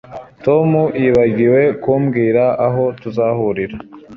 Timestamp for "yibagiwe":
1.01-1.61